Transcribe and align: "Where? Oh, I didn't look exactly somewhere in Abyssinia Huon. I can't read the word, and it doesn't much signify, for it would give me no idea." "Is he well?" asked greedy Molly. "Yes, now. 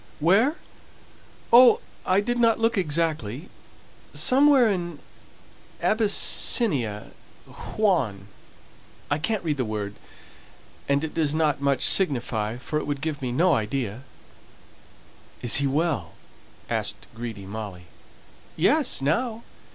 "Where? 0.19 0.55
Oh, 1.53 1.79
I 2.07 2.21
didn't 2.21 2.57
look 2.57 2.75
exactly 2.75 3.49
somewhere 4.15 4.67
in 4.67 4.97
Abyssinia 5.79 7.11
Huon. 7.45 8.27
I 9.11 9.19
can't 9.19 9.43
read 9.43 9.57
the 9.57 9.63
word, 9.63 9.93
and 10.89 11.03
it 11.03 11.13
doesn't 11.13 11.61
much 11.61 11.85
signify, 11.85 12.57
for 12.57 12.79
it 12.79 12.87
would 12.87 13.01
give 13.01 13.21
me 13.21 13.31
no 13.31 13.53
idea." 13.53 14.01
"Is 15.43 15.57
he 15.57 15.67
well?" 15.67 16.13
asked 16.67 17.05
greedy 17.13 17.45
Molly. 17.45 17.83
"Yes, 18.57 19.03
now. 19.03 19.43